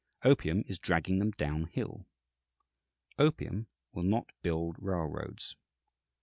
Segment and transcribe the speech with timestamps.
[0.25, 2.07] Opium is dragging them down hill.
[3.19, 5.55] Opium will not build railroads.